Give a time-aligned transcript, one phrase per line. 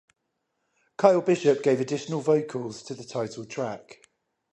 [0.97, 3.99] Kyle Bishop gave additional vocals to the title track.